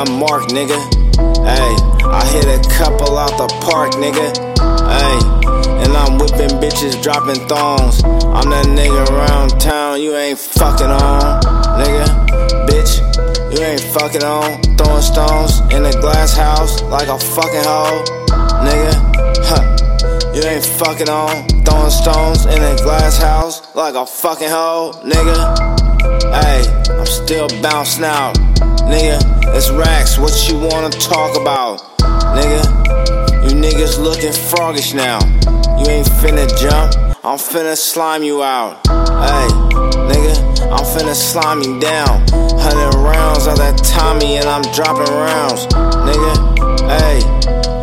[0.00, 0.80] I'm Mark, nigga.
[1.44, 1.76] Hey,
[2.08, 4.32] I hit a couple out the park, nigga.
[4.88, 8.02] Hey, and I'm whipping bitches, dropping thongs.
[8.02, 11.42] I'm that nigga around town you ain't fucking on,
[11.76, 12.06] nigga.
[12.64, 12.96] Bitch,
[13.52, 14.62] you ain't fucking on.
[14.78, 18.02] Throwing stones in a glass house like a fucking hoe,
[18.64, 18.96] nigga.
[19.52, 20.32] Huh.
[20.34, 21.46] You ain't fucking on.
[21.66, 25.36] Throwing stones in a glass house like a fucking hoe, nigga.
[26.32, 28.38] Hey, I'm still bouncing out.
[29.62, 31.80] It's racks, what you wanna talk about?
[32.32, 32.64] Nigga,
[33.44, 35.18] you niggas looking froggish now.
[35.76, 38.80] You ain't finna jump, I'm finna slime you out.
[38.88, 39.48] Hey,
[40.08, 40.34] nigga,
[40.72, 42.24] I'm finna slime you down.
[42.56, 45.66] Hundred rounds of that Tommy and I'm dropping rounds.
[46.08, 46.32] Nigga,
[46.96, 47.20] hey,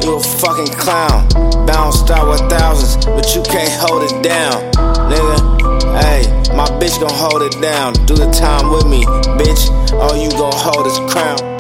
[0.04, 1.30] you a fucking clown.
[1.68, 4.74] Bounced out with thousands, but you can't hold it down.
[5.12, 6.38] Nigga, hey.
[6.58, 7.94] My bitch gon' hold it down.
[8.08, 9.04] Do the time with me,
[9.38, 9.70] bitch.
[9.94, 11.57] All you gon' hold is crown.